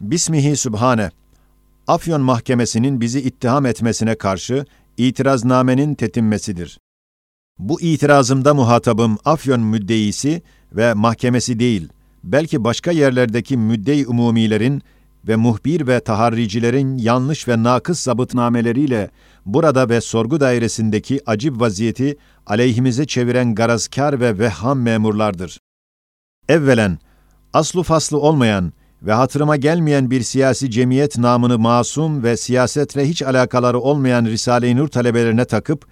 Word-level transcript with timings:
Bismihi 0.00 0.56
Sübhane, 0.56 1.10
Afyon 1.86 2.20
Mahkemesi'nin 2.20 3.00
bizi 3.00 3.20
ittiham 3.20 3.66
etmesine 3.66 4.14
karşı 4.14 4.64
itiraznamenin 4.96 5.94
tetinmesidir. 5.94 6.78
Bu 7.58 7.80
itirazımda 7.80 8.54
muhatabım 8.54 9.18
Afyon 9.24 9.60
müddeisi 9.60 10.42
ve 10.72 10.94
mahkemesi 10.94 11.58
değil, 11.58 11.88
belki 12.24 12.64
başka 12.64 12.90
yerlerdeki 12.90 13.56
müddei 13.56 14.06
umumilerin 14.06 14.82
ve 15.28 15.36
muhbir 15.36 15.86
ve 15.86 16.00
taharricilerin 16.00 16.98
yanlış 16.98 17.48
ve 17.48 17.62
nakıs 17.62 18.00
zabıtnameleriyle 18.00 19.10
burada 19.46 19.88
ve 19.88 20.00
sorgu 20.00 20.40
dairesindeki 20.40 21.20
acib 21.26 21.60
vaziyeti 21.60 22.16
aleyhimize 22.46 23.06
çeviren 23.06 23.54
garazkar 23.54 24.20
ve 24.20 24.38
vehham 24.38 24.80
memurlardır. 24.80 25.60
Evvelen, 26.48 26.98
aslu 27.52 27.82
faslı 27.82 28.20
olmayan 28.20 28.72
ve 29.02 29.12
hatırıma 29.12 29.56
gelmeyen 29.56 30.10
bir 30.10 30.22
siyasi 30.22 30.70
cemiyet 30.70 31.18
namını 31.18 31.58
masum 31.58 32.22
ve 32.22 32.36
siyasetle 32.36 33.08
hiç 33.08 33.22
alakaları 33.22 33.80
olmayan 33.80 34.24
Risale-i 34.24 34.76
Nur 34.76 34.88
talebelerine 34.88 35.44
takıp 35.44 35.86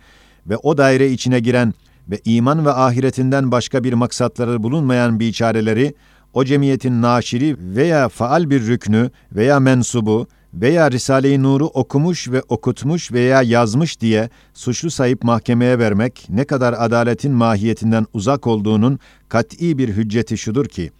ve 0.46 0.56
o 0.56 0.78
daire 0.78 1.10
içine 1.10 1.40
giren 1.40 1.74
ve 2.08 2.20
iman 2.24 2.66
ve 2.66 2.72
ahiretinden 2.72 3.52
başka 3.52 3.84
bir 3.84 3.92
maksatları 3.92 4.62
bulunmayan 4.62 5.20
biçareleri 5.20 5.94
o 6.34 6.44
cemiyetin 6.44 7.02
naşiri 7.02 7.56
veya 7.58 8.08
faal 8.08 8.50
bir 8.50 8.66
rüknü 8.66 9.10
veya 9.32 9.60
mensubu 9.60 10.26
veya 10.54 10.90
Risale-i 10.90 11.42
Nur'u 11.42 11.66
okumuş 11.66 12.28
ve 12.28 12.42
okutmuş 12.48 13.12
veya 13.12 13.42
yazmış 13.42 14.00
diye 14.00 14.30
suçlu 14.54 14.90
sayıp 14.90 15.24
mahkemeye 15.24 15.78
vermek 15.78 16.26
ne 16.28 16.44
kadar 16.44 16.74
adaletin 16.78 17.32
mahiyetinden 17.32 18.06
uzak 18.12 18.46
olduğunun 18.46 18.98
kat'i 19.28 19.78
bir 19.78 19.88
hücceti 19.88 20.38
şudur 20.38 20.66
ki, 20.66 20.90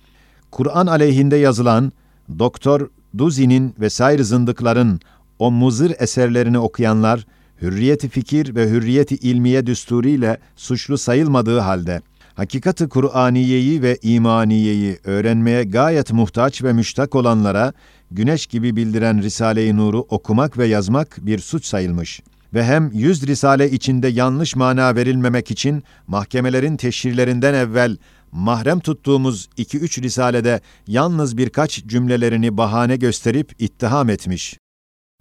Kur'an 0.54 0.86
aleyhinde 0.86 1.36
yazılan 1.36 1.92
Doktor 2.38 2.88
Duzi'nin 3.18 3.74
vesaire 3.80 4.24
zındıkların 4.24 5.00
o 5.38 5.50
muzır 5.50 5.92
eserlerini 5.98 6.58
okuyanlar, 6.58 7.26
hürriyeti 7.62 8.09
fikir 8.09 8.54
ve 8.54 8.70
hürriyeti 8.70 9.14
ilmiye 9.14 9.66
düsturiyle 9.66 10.38
suçlu 10.56 10.98
sayılmadığı 10.98 11.59
halde, 11.59 12.02
hakikati 12.34 12.88
Kur'aniyeyi 12.88 13.82
ve 13.82 13.98
imaniyeyi 14.02 14.98
öğrenmeye 15.04 15.64
gayet 15.64 16.12
muhtaç 16.12 16.62
ve 16.62 16.73
müştak 16.73 17.14
olanlara, 17.14 17.73
güneş 18.10 18.46
gibi 18.46 18.76
bildiren 18.76 19.23
Risale-i 19.23 19.76
Nur'u 19.76 20.07
okumak 20.09 20.59
ve 20.59 20.66
yazmak 20.66 21.18
bir 21.26 21.38
suç 21.38 21.64
sayılmış 21.64 22.20
ve 22.54 22.64
hem 22.64 22.90
yüz 22.92 23.26
risale 23.26 23.70
içinde 23.70 24.09
yanlış 24.09 24.57
mana 24.57 24.96
verilmemek 24.96 25.51
için 25.51 25.82
mahkemelerin 26.07 26.76
teşhirlerinden 26.76 27.54
evvel 27.54 27.96
mahrem 28.35 28.80
tuttuğumuz 28.80 29.49
iki 29.57 29.79
üç 29.79 29.99
risalede 29.99 30.60
yalnız 30.87 31.37
birkaç 31.37 31.85
cümlelerini 31.87 32.57
bahane 32.57 32.96
gösterip 32.96 33.52
ittiham 33.59 34.10
etmiş. 34.10 34.59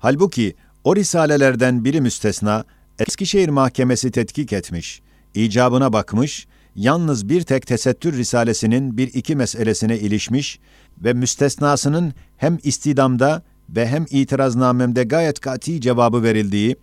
Halbuki 0.01 0.55
o 0.83 0.95
risalelerden 0.95 1.85
biri 1.85 2.01
müstesna, 2.01 2.63
Eskişehir 2.99 3.49
Mahkemesi 3.49 4.11
tetkik 4.11 4.53
etmiş, 4.53 5.01
icabına 5.35 5.93
bakmış, 5.93 6.47
yalnız 6.75 7.29
bir 7.29 7.41
tek 7.41 7.67
tesettür 7.67 8.17
risalesinin 8.17 8.97
bir 8.97 9.07
iki 9.07 9.35
meselesine 9.35 9.99
ilişmiş 9.99 10.59
ve 10.97 11.13
müstesnasının 11.13 12.13
hem 12.37 12.57
istidamda 12.63 13.43
ve 13.69 13.87
hem 13.87 14.05
itiraznamemde 14.09 15.03
gayet 15.03 15.39
kati 15.39 15.81
cevabı 15.81 16.23
verildiği 16.23 16.75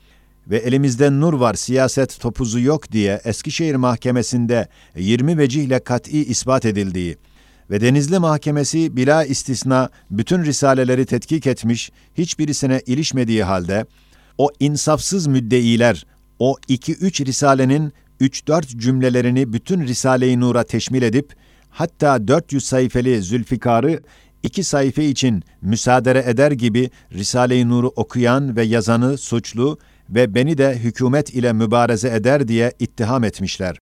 ve 0.51 0.57
elimizde 0.57 1.21
nur 1.21 1.33
var 1.33 1.55
siyaset 1.55 2.21
topuzu 2.21 2.61
yok 2.61 2.93
diye 2.93 3.21
Eskişehir 3.25 3.75
Mahkemesi'nde 3.75 4.69
20 4.97 5.39
vecihle 5.39 5.79
kat'i 5.79 6.25
ispat 6.25 6.65
edildiği 6.65 7.17
ve 7.71 7.81
Denizli 7.81 8.19
Mahkemesi 8.19 8.97
bila 8.97 9.25
istisna 9.25 9.91
bütün 10.11 10.45
risaleleri 10.45 11.07
tetkik 11.07 11.47
etmiş, 11.47 11.91
hiçbirisine 12.19 12.83
ilişmediği 12.87 13.45
halde, 13.45 13.87
o 14.39 14.51
insafsız 14.61 15.27
müddeiler, 15.27 16.07
o 16.39 16.57
iki 16.69 16.93
üç 16.93 17.21
risalenin 17.21 17.93
üç 18.21 18.47
dört 18.47 18.69
cümlelerini 18.69 19.53
bütün 19.53 19.81
Risale-i 19.81 20.41
Nur'a 20.41 20.65
teşmil 20.65 21.03
edip, 21.03 21.33
hatta 21.71 22.29
400 22.29 22.65
sayfeli 22.65 23.23
Zülfikar'ı 23.23 24.01
iki 24.43 24.65
sayfa 24.65 25.03
için 25.03 25.43
müsaade 25.63 26.25
eder 26.27 26.53
gibi 26.53 26.91
Risale-i 27.13 27.69
Nur'u 27.69 27.93
okuyan 27.97 28.57
ve 28.57 28.63
yazanı 28.63 29.19
suçlu 29.19 29.79
ve 30.11 30.35
beni 30.35 30.59
de 30.59 30.79
hükümet 30.79 31.35
ile 31.35 31.53
mübareze 31.53 32.09
eder 32.09 32.49
diye 32.49 32.73
ittiham 32.79 33.25
etmişler. 33.25 33.77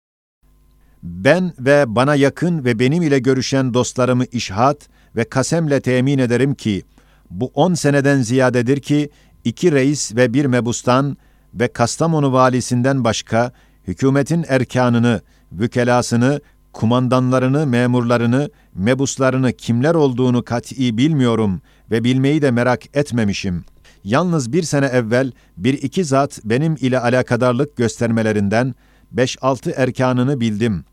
Ben 1.03 1.53
ve 1.59 1.85
bana 1.87 2.15
yakın 2.15 2.65
ve 2.65 2.79
benim 2.79 3.03
ile 3.03 3.19
görüşen 3.19 3.75
dostlarımı 3.75 4.25
işhat 4.25 4.89
ve 5.17 5.25
kasemle 5.25 5.81
temin 5.81 6.19
ederim 6.19 6.55
ki, 6.55 6.83
bu 7.31 7.51
on 7.55 7.75
seneden 7.75 8.23
ziyadedir 8.23 8.81
ki, 8.81 9.11
iki 9.45 9.73
reis 9.73 10.17
ve 10.17 10.35
bir 10.35 10.45
mebustan 10.45 11.17
ve 11.55 11.69
Kastamonu 11.69 12.33
valisinden 12.33 13.05
başka, 13.05 13.53
hükümetin 13.89 14.45
erkanını, 14.49 15.21
vükelasını, 15.53 16.41
kumandanlarını, 16.73 17.67
memurlarını, 17.67 18.51
mebuslarını 18.75 19.53
kimler 19.53 19.95
olduğunu 19.95 20.45
kat'i 20.45 20.99
bilmiyorum 20.99 21.61
ve 21.91 22.05
bilmeyi 22.05 22.43
de 22.43 22.51
merak 22.51 22.97
etmemişim. 22.97 23.65
Yalnız 24.05 24.53
bir 24.53 24.63
sene 24.63 24.87
evvel 24.87 25.33
bir 25.57 25.75
iki 25.75 26.05
zat 26.05 26.41
benim 26.45 26.77
ile 26.81 27.01
alakadarlık 27.01 27.77
göstermelerinden 27.77 28.75
beş 29.13 29.37
altı 29.41 29.71
erkanını 29.71 30.41
bildim. 30.41 30.85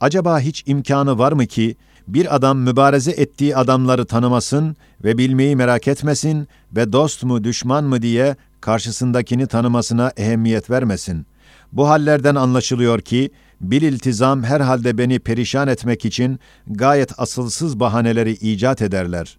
Acaba 0.00 0.40
hiç 0.40 0.64
imkanı 0.66 1.18
var 1.18 1.32
mı 1.32 1.46
ki 1.46 1.76
bir 2.08 2.34
adam 2.36 2.58
mübareze 2.58 3.10
ettiği 3.10 3.56
adamları 3.56 4.04
tanımasın 4.06 4.76
ve 5.04 5.18
bilmeyi 5.18 5.56
merak 5.56 5.88
etmesin 5.88 6.48
ve 6.76 6.92
dost 6.92 7.24
mu 7.24 7.44
düşman 7.44 7.84
mı 7.84 8.02
diye 8.02 8.36
karşısındakini 8.60 9.46
tanımasına 9.46 10.12
ehemmiyet 10.16 10.70
vermesin. 10.70 11.26
Bu 11.72 11.88
hallerden 11.88 12.34
anlaşılıyor 12.34 13.00
ki 13.00 13.30
bir 13.60 13.82
iltizam 13.82 14.42
herhalde 14.42 14.98
beni 14.98 15.18
perişan 15.18 15.68
etmek 15.68 16.04
için 16.04 16.38
gayet 16.66 17.18
asılsız 17.18 17.80
bahaneleri 17.80 18.32
icat 18.32 18.82
ederler. 18.82 19.38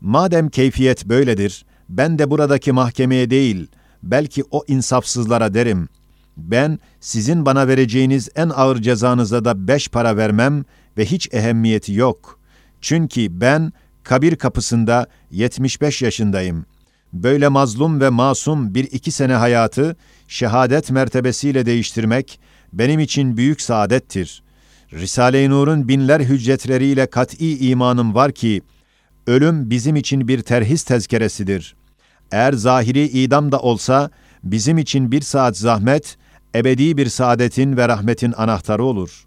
Madem 0.00 0.48
keyfiyet 0.48 1.06
böyledir, 1.06 1.64
ben 1.88 2.18
de 2.18 2.30
buradaki 2.30 2.72
mahkemeye 2.72 3.30
değil, 3.30 3.66
belki 4.02 4.44
o 4.50 4.64
insafsızlara 4.68 5.54
derim. 5.54 5.88
Ben 6.36 6.78
sizin 7.00 7.46
bana 7.46 7.68
vereceğiniz 7.68 8.28
en 8.36 8.48
ağır 8.48 8.82
cezanıza 8.82 9.44
da 9.44 9.68
beş 9.68 9.88
para 9.88 10.16
vermem 10.16 10.64
ve 10.98 11.04
hiç 11.04 11.28
ehemmiyeti 11.32 11.92
yok. 11.92 12.40
Çünkü 12.80 13.40
ben 13.40 13.72
kabir 14.02 14.36
kapısında 14.36 15.06
75 15.30 16.02
yaşındayım. 16.02 16.66
Böyle 17.12 17.48
mazlum 17.48 18.00
ve 18.00 18.08
masum 18.08 18.74
bir 18.74 18.84
iki 18.84 19.10
sene 19.10 19.32
hayatı 19.32 19.96
şehadet 20.28 20.90
mertebesiyle 20.90 21.66
değiştirmek 21.66 22.40
benim 22.72 23.00
için 23.00 23.36
büyük 23.36 23.60
saadettir. 23.60 24.42
Risale-i 24.92 25.50
Nur'un 25.50 25.88
binler 25.88 26.20
hüccetleriyle 26.20 27.06
kat'i 27.06 27.58
imanım 27.70 28.14
var 28.14 28.32
ki, 28.32 28.62
ölüm 29.26 29.70
bizim 29.70 29.96
için 29.96 30.28
bir 30.28 30.42
terhis 30.42 30.82
tezkeresidir. 30.82 31.77
Eğer 32.32 32.52
zahiri 32.52 33.04
idam 33.04 33.52
da 33.52 33.58
olsa, 33.58 34.10
bizim 34.44 34.78
için 34.78 35.12
bir 35.12 35.20
saat 35.20 35.56
zahmet, 35.56 36.16
ebedi 36.54 36.96
bir 36.96 37.06
saadetin 37.06 37.76
ve 37.76 37.88
rahmetin 37.88 38.34
anahtarı 38.36 38.84
olur. 38.84 39.24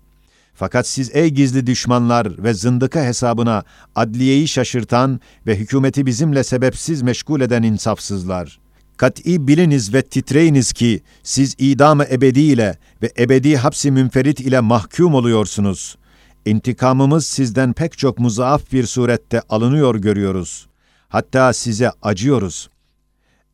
Fakat 0.54 0.88
siz 0.88 1.16
ey 1.16 1.30
gizli 1.30 1.68
düşmanlar 1.68 2.44
ve 2.44 2.54
zındıka 2.54 3.04
hesabına 3.04 3.64
adliyeyi 3.96 4.48
şaşırtan 4.48 5.20
ve 5.48 5.56
hükümeti 5.56 6.06
bizimle 6.06 6.44
sebepsiz 6.44 7.02
meşgul 7.02 7.42
eden 7.42 7.64
insafsızlar. 7.64 8.60
Kat'i 8.98 9.48
biliniz 9.48 9.94
ve 9.94 10.02
titreyiniz 10.02 10.74
ki 10.74 11.02
siz 11.24 11.56
idam-ı 11.58 12.06
ebedi 12.12 12.40
ile 12.40 12.78
ve 13.02 13.12
ebedi 13.20 13.58
hapsi 13.58 13.92
münferit 13.92 14.40
ile 14.40 14.60
mahkum 14.60 15.14
oluyorsunuz. 15.14 15.98
İntikamımız 16.46 17.26
sizden 17.26 17.74
pek 17.74 17.98
çok 17.98 18.20
muzaaf 18.20 18.72
bir 18.72 18.86
surette 18.86 19.42
alınıyor 19.50 19.96
görüyoruz. 19.96 20.68
Hatta 21.10 21.54
size 21.54 21.92
acıyoruz. 22.02 22.70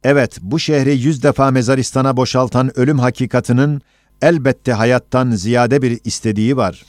Evet, 0.09 0.38
bu 0.42 0.59
şehri 0.59 0.98
yüz 0.98 1.24
defa 1.24 1.51
mezaristana 1.51 2.18
boşaltan 2.18 2.80
ölüm 2.80 3.00
hakikatının 3.00 3.81
elbette 4.21 4.74
hayattan 4.74 5.31
ziyade 5.31 5.81
bir 5.81 6.00
istediği 6.04 6.57
var. 6.57 6.86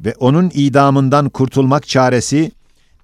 Ve 0.00 0.14
onun 0.18 0.50
idamından 0.54 1.28
kurtulmak 1.28 1.88
çaresi, 1.88 2.52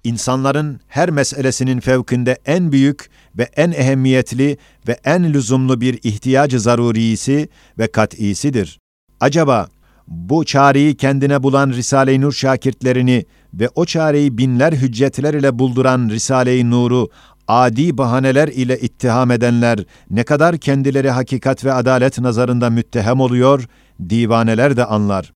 insanların 0.03 0.79
her 0.87 1.09
meselesinin 1.09 1.79
fevkinde 1.79 2.37
en 2.45 2.71
büyük 2.71 3.09
ve 3.37 3.43
en 3.55 3.71
ehemmiyetli 3.71 4.57
ve 4.87 4.99
en 5.05 5.33
lüzumlu 5.33 5.81
bir 5.81 5.99
ihtiyacı 6.03 6.59
zarurisi 6.59 7.49
ve 7.79 7.87
kat'isidir. 7.87 8.79
Acaba 9.19 9.67
bu 10.07 10.45
çareyi 10.45 10.97
kendine 10.97 11.43
bulan 11.43 11.69
Risale-i 11.69 12.21
Nur 12.21 12.33
şakirtlerini 12.33 13.25
ve 13.53 13.69
o 13.75 13.85
çareyi 13.85 14.37
binler 14.37 14.73
hüccetler 14.73 15.33
ile 15.33 15.59
bulduran 15.59 16.09
Risale-i 16.09 16.69
Nur'u 16.69 17.09
adi 17.53 17.97
bahaneler 17.97 18.47
ile 18.47 18.79
ittiham 18.79 19.31
edenler 19.31 19.85
ne 20.09 20.23
kadar 20.23 20.57
kendileri 20.57 21.09
hakikat 21.09 21.65
ve 21.65 21.73
adalet 21.73 22.19
nazarında 22.19 22.69
müttehem 22.69 23.19
oluyor, 23.19 23.67
divaneler 24.09 24.77
de 24.77 24.85
anlar. 24.85 25.33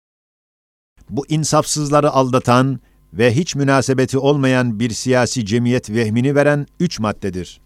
Bu 1.10 1.28
insafsızları 1.28 2.12
aldatan 2.12 2.80
ve 3.14 3.36
hiç 3.36 3.56
münasebeti 3.56 4.18
olmayan 4.18 4.80
bir 4.80 4.90
siyasi 4.90 5.46
cemiyet 5.46 5.90
vehmini 5.90 6.36
veren 6.36 6.66
üç 6.80 7.00
maddedir. 7.00 7.62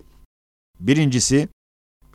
Birincisi, 0.80 1.50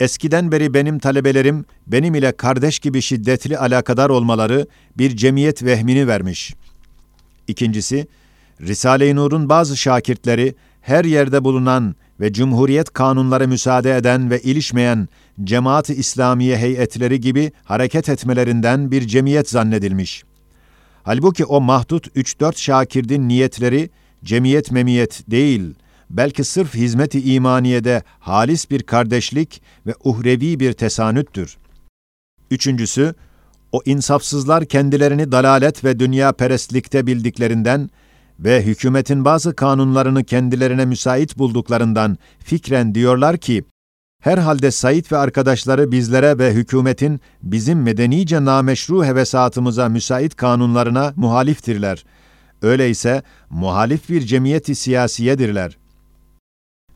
eskiden 0.01 0.53
beri 0.53 0.75
benim 0.75 0.99
talebelerim 0.99 1.65
benim 1.87 2.15
ile 2.15 2.33
kardeş 2.33 2.79
gibi 2.79 3.03
şiddetli 3.03 3.59
alakadar 3.59 4.11
olmaları 4.11 4.67
bir 4.99 5.17
cemiyet 5.17 5.63
vehmini 5.63 6.07
vermiş. 6.07 6.55
İkincisi, 7.49 8.07
Risale-i 8.61 9.17
Nur'un 9.17 9.49
bazı 9.49 9.77
şakirtleri 9.77 10.55
her 10.81 11.05
yerde 11.05 11.45
bulunan 11.45 11.95
ve 12.21 12.33
cumhuriyet 12.33 12.93
kanunları 12.93 13.49
müsaade 13.49 13.97
eden 13.97 14.31
ve 14.31 14.41
ilişmeyen 14.41 15.09
cemaat-ı 15.45 15.93
İslamiye 15.93 16.57
heyetleri 16.57 17.21
gibi 17.21 17.53
hareket 17.65 18.09
etmelerinden 18.09 18.91
bir 18.91 19.07
cemiyet 19.07 19.51
zannedilmiş. 19.51 20.25
Halbuki 21.03 21.45
o 21.45 21.61
mahdut 21.61 22.07
3-4 22.07 22.59
şakirdin 22.59 23.29
niyetleri 23.29 23.91
cemiyet 24.25 24.71
memiyet 24.71 25.31
değil, 25.31 25.75
belki 26.11 26.45
sırf 26.45 26.75
hizmet-i 26.75 27.35
imaniyede 27.35 28.03
halis 28.19 28.71
bir 28.71 28.83
kardeşlik 28.83 29.63
ve 29.87 29.95
uhrevi 30.05 30.61
bir 30.61 30.73
tesanüttür. 30.73 31.57
Üçüncüsü, 32.51 33.15
o 33.73 33.81
insafsızlar 33.85 34.65
kendilerini 34.65 35.33
dalalet 35.33 35.85
ve 35.85 35.99
dünya 35.99 36.33
perestlikte 36.33 37.07
bildiklerinden 37.07 37.91
ve 38.41 38.63
hükümetin 38.67 39.25
bazı 39.25 39.57
kanunlarını 39.57 40.25
kendilerine 40.25 40.85
müsait 40.85 41.39
bulduklarından 41.39 42.19
fikren 42.39 42.95
diyorlar 42.95 43.37
ki, 43.37 43.65
herhalde 44.23 44.71
Said 44.71 45.13
ve 45.13 45.17
arkadaşları 45.17 45.93
bizlere 45.93 46.39
ve 46.39 46.53
hükümetin 46.53 47.21
bizim 47.43 47.83
medenice 47.83 48.45
nameşru 48.45 49.05
hevesatımıza 49.05 49.89
müsait 49.89 50.37
kanunlarına 50.37 51.13
muhaliftirler. 51.17 52.05
Öyleyse 52.63 53.23
muhalif 53.51 54.09
bir 54.09 54.21
cemiyeti 54.21 54.75
siyasiyedirler. 54.75 55.79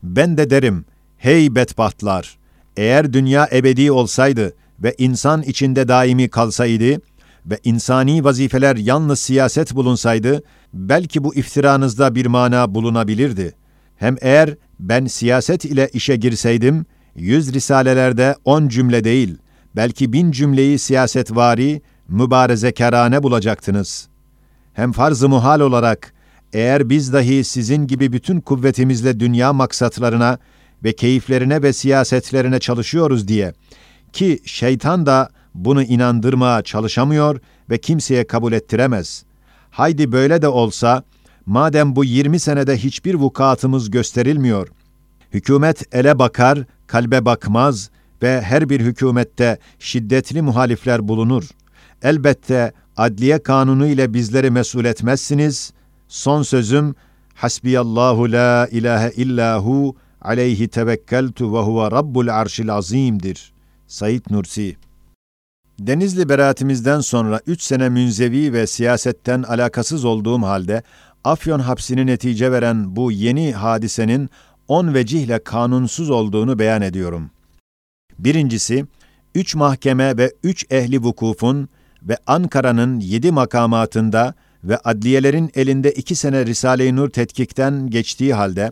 Ben 0.03 0.37
de 0.37 0.49
derim, 0.49 0.85
hey 1.17 1.55
bedbahtlar! 1.55 2.37
Eğer 2.77 3.13
dünya 3.13 3.49
ebedi 3.51 3.91
olsaydı 3.91 4.53
ve 4.79 4.95
insan 4.97 5.41
içinde 5.41 5.87
daimi 5.87 6.29
kalsaydı 6.29 7.01
ve 7.45 7.59
insani 7.63 8.23
vazifeler 8.23 8.75
yalnız 8.75 9.19
siyaset 9.19 9.75
bulunsaydı, 9.75 10.43
belki 10.73 11.23
bu 11.23 11.35
iftiranızda 11.35 12.15
bir 12.15 12.25
mana 12.25 12.75
bulunabilirdi. 12.75 13.53
Hem 13.97 14.15
eğer 14.21 14.55
ben 14.79 15.05
siyaset 15.05 15.65
ile 15.65 15.89
işe 15.93 16.15
girseydim, 16.15 16.85
yüz 17.15 17.53
risalelerde 17.53 18.35
on 18.45 18.67
cümle 18.67 19.03
değil, 19.03 19.37
belki 19.75 20.13
bin 20.13 20.31
cümleyi 20.31 20.79
siyasetvari, 20.79 21.81
mübarezekarane 22.07 23.23
bulacaktınız. 23.23 24.07
Hem 24.73 24.91
farz-ı 24.91 25.29
muhal 25.29 25.59
olarak, 25.59 26.13
eğer 26.53 26.89
biz 26.89 27.13
dahi 27.13 27.43
sizin 27.43 27.87
gibi 27.87 28.13
bütün 28.13 28.41
kuvvetimizle 28.41 29.19
dünya 29.19 29.53
maksatlarına 29.53 30.37
ve 30.83 30.93
keyiflerine 30.93 31.63
ve 31.63 31.73
siyasetlerine 31.73 32.59
çalışıyoruz 32.59 33.27
diye, 33.27 33.53
ki 34.13 34.39
şeytan 34.45 35.05
da 35.05 35.29
bunu 35.53 35.83
inandırmaya 35.83 36.61
çalışamıyor 36.61 37.39
ve 37.69 37.77
kimseye 37.77 38.27
kabul 38.27 38.53
ettiremez. 38.53 39.23
Haydi 39.71 40.11
böyle 40.11 40.41
de 40.41 40.47
olsa, 40.47 41.03
madem 41.45 41.95
bu 41.95 42.05
20 42.05 42.39
senede 42.39 42.77
hiçbir 42.77 43.15
vukuatımız 43.15 43.91
gösterilmiyor, 43.91 44.67
hükümet 45.33 45.95
ele 45.95 46.19
bakar, 46.19 46.59
kalbe 46.87 47.25
bakmaz 47.25 47.89
ve 48.23 48.41
her 48.41 48.69
bir 48.69 48.81
hükümette 48.81 49.57
şiddetli 49.79 50.41
muhalifler 50.41 51.07
bulunur. 51.07 51.43
Elbette 52.03 52.73
adliye 52.97 53.43
kanunu 53.43 53.87
ile 53.87 54.13
bizleri 54.13 54.51
mesul 54.51 54.85
etmezsiniz. 54.85 55.73
Son 56.07 56.43
sözüm, 56.43 56.95
Hasbiyallahu 57.35 58.31
la 58.31 58.67
ilahe 58.71 59.11
illahu 59.11 59.95
aleyhi 60.21 60.67
tevekkeltu 60.67 61.53
ve 61.53 61.59
huve 61.59 61.91
rabbul 61.91 62.27
arşil 62.27 62.73
azim'dir. 62.73 63.53
Said 63.87 64.21
Nursi 64.29 64.77
Denizli 65.87 66.29
beraatimizden 66.29 66.99
sonra 66.99 67.41
üç 67.47 67.61
sene 67.61 67.89
münzevi 67.89 68.53
ve 68.53 68.67
siyasetten 68.67 69.43
alakasız 69.43 70.05
olduğum 70.05 70.41
halde 70.41 70.83
Afyon 71.23 71.59
hapsini 71.59 72.05
netice 72.05 72.51
veren 72.51 72.95
bu 72.95 73.11
yeni 73.11 73.53
hadisenin 73.53 74.29
on 74.67 74.93
vecihle 74.93 75.43
kanunsuz 75.43 76.09
olduğunu 76.09 76.59
beyan 76.59 76.81
ediyorum. 76.81 77.31
Birincisi, 78.19 78.85
üç 79.35 79.55
mahkeme 79.55 80.17
ve 80.17 80.33
üç 80.43 80.65
ehli 80.71 81.03
vukufun 81.03 81.69
ve 82.03 82.17
Ankara'nın 82.27 82.99
yedi 82.99 83.31
makamatında 83.31 84.33
ve 84.63 84.77
adliyelerin 84.77 85.51
elinde 85.55 85.91
iki 85.91 86.15
sene 86.15 86.45
Risale-i 86.45 86.95
Nur 86.95 87.09
tetkikten 87.09 87.89
geçtiği 87.89 88.33
halde, 88.33 88.71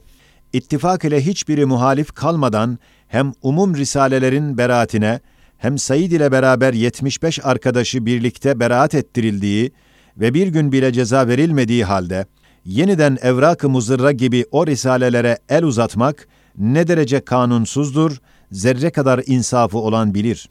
ittifak 0.53 1.05
ile 1.05 1.25
hiçbiri 1.25 1.65
muhalif 1.65 2.13
kalmadan 2.13 2.79
hem 3.07 3.33
umum 3.41 3.75
risalelerin 3.75 4.57
beraatine 4.57 5.19
hem 5.59 5.77
Said 5.77 6.11
ile 6.11 6.31
beraber 6.31 6.73
75 6.73 7.45
arkadaşı 7.45 8.05
birlikte 8.05 8.59
beraat 8.59 8.95
ettirildiği 8.95 9.71
ve 10.17 10.33
bir 10.33 10.47
gün 10.47 10.71
bile 10.71 10.93
ceza 10.93 11.27
verilmediği 11.27 11.85
halde, 11.85 12.25
yeniden 12.65 13.17
evrak-ı 13.21 13.69
muzırra 13.69 14.11
gibi 14.11 14.45
o 14.51 14.67
risalelere 14.67 15.37
el 15.49 15.63
uzatmak 15.63 16.27
ne 16.57 16.87
derece 16.87 17.19
kanunsuzdur, 17.19 18.17
zerre 18.51 18.91
kadar 18.91 19.23
insafı 19.25 19.77
olan 19.77 20.13
bilir. 20.13 20.49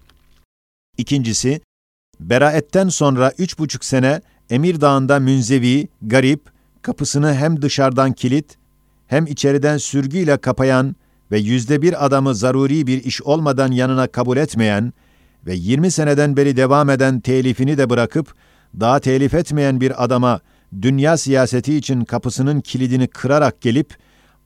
İkincisi, 0.99 1.61
beraetten 2.21 2.89
sonra 2.89 3.33
üç 3.39 3.59
buçuk 3.59 3.85
sene 3.85 4.21
Emir 4.51 4.81
Dağı'nda 4.81 5.19
münzevi, 5.19 5.89
garip, 6.03 6.41
kapısını 6.83 7.35
hem 7.35 7.63
dışarıdan 7.63 8.13
kilit, 8.13 8.57
hem 9.07 9.27
içeriden 9.27 9.79
sürgüyle 9.79 10.37
kapayan 10.37 10.97
ve 11.31 11.39
yüzde 11.39 11.83
bir 11.83 12.07
adamı 12.07 12.35
zaruri 12.35 12.87
bir 12.87 13.05
iş 13.05 13.23
olmadan 13.23 13.73
yanına 13.73 14.07
kabul 14.07 14.37
etmeyen 14.37 14.93
ve 15.47 15.55
20 15.55 15.91
seneden 15.91 16.37
beri 16.37 16.57
devam 16.57 16.91
eden 16.91 17.21
telifini 17.21 17.79
de 17.79 17.91
bırakıp, 17.91 18.35
daha 18.81 19.01
telif 19.01 19.35
etmeyen 19.35 19.81
bir 19.81 20.05
adama 20.05 20.41
dünya 20.83 21.17
siyaseti 21.17 21.77
için 21.77 22.05
kapısının 22.05 22.61
kilidini 22.61 23.07
kırarak 23.07 23.61
gelip, 23.61 23.95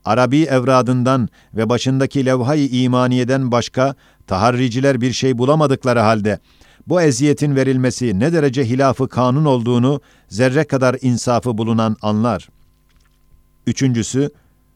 Arabi 0.04 0.42
evradından 0.42 1.28
ve 1.54 1.68
başındaki 1.68 2.26
levhay-ı 2.26 2.66
imaniyeden 2.66 3.52
başka 3.52 3.94
taharriciler 4.26 5.00
bir 5.00 5.12
şey 5.12 5.38
bulamadıkları 5.38 6.00
halde, 6.00 6.38
bu 6.86 7.00
eziyetin 7.00 7.56
verilmesi 7.56 8.20
ne 8.20 8.32
derece 8.32 8.64
hilafı 8.64 9.08
kanun 9.08 9.44
olduğunu 9.44 10.00
zerre 10.28 10.64
kadar 10.64 10.96
insafı 11.00 11.58
bulunan 11.58 11.96
anlar. 12.02 12.48
Üçüncüsü, 13.66 14.30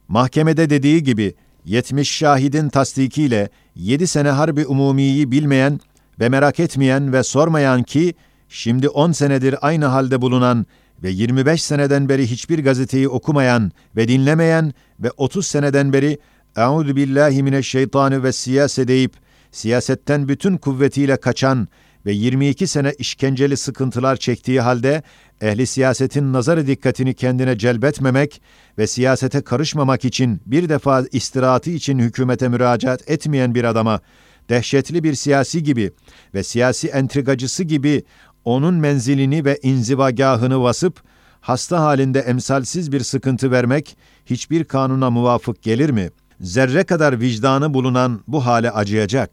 mahkemede 0.09 0.71
dediği 0.71 1.03
gibi 1.03 1.35
70 1.67 2.11
şahidin 2.11 2.69
tasdikiyle 2.69 3.49
7 3.75 4.07
sene 4.07 4.29
harbi 4.29 4.67
umumiyi 4.67 5.31
bilmeyen 5.31 5.81
ve 6.21 6.29
merak 6.29 6.61
etmeyen 6.61 7.13
ve 7.13 7.23
sormayan 7.23 7.83
ki, 7.83 8.15
şimdi 8.49 8.89
10 8.89 9.13
senedir 9.13 9.55
aynı 9.61 9.85
halde 9.85 10.23
bulunan 10.23 10.67
ve 11.03 11.11
25 11.11 11.63
seneden 11.63 12.09
beri 12.09 12.31
hiçbir 12.31 12.65
gazeteyi 12.65 13.09
okumayan 13.09 13.73
ve 13.97 14.09
dinlemeyen 14.09 14.73
ve 15.01 15.11
30 15.17 15.47
seneden 15.47 15.93
beri 15.93 16.19
"Euzu 16.57 16.97
billahi 16.97 17.43
mineşşeytanü 17.43 18.23
ve 18.23 18.33
siyase" 18.33 18.89
deyip 18.89 19.13
siyasetten 19.51 20.29
bütün 20.29 20.57
kuvvetiyle 20.57 21.17
kaçan 21.17 21.69
ve 22.07 22.13
22 22.13 22.67
sene 22.67 22.93
işkenceli 22.99 23.57
sıkıntılar 23.57 24.17
çektiği 24.17 24.61
halde 24.61 25.03
ehli 25.41 25.67
siyasetin 25.67 26.33
nazarı 26.33 26.67
dikkatini 26.67 27.15
kendine 27.15 27.59
celbetmemek 27.59 28.43
ve 28.79 28.87
siyasete 28.87 29.41
karışmamak 29.41 30.05
için 30.05 30.41
bir 30.47 30.69
defa 30.69 31.05
istirahatı 31.13 31.71
için 31.71 31.99
hükümete 31.99 32.49
müracaat 32.49 33.11
etmeyen 33.11 33.55
bir 33.55 33.65
adama 33.65 34.01
dehşetli 34.49 35.05
bir 35.05 35.15
siyasi 35.15 35.63
gibi 35.63 35.93
ve 36.35 36.43
siyasi 36.43 36.89
entrigacısı 36.89 37.65
gibi 37.65 38.05
onun 38.45 38.75
menzilini 38.75 39.45
ve 39.45 39.59
inzivagahını 39.63 40.63
vasıp 40.63 41.03
hasta 41.41 41.81
halinde 41.81 42.21
emsalsiz 42.21 42.93
bir 42.93 43.01
sıkıntı 43.01 43.51
vermek 43.51 43.97
hiçbir 44.27 44.65
kanuna 44.65 45.11
muvafık 45.11 45.63
gelir 45.63 45.91
mi? 45.91 46.11
Zerre 46.41 46.85
kadar 46.85 47.21
vicdanı 47.21 47.75
bulunan 47.75 48.21
bu 48.29 48.47
hale 48.47 48.71
acıyacak. 48.71 49.31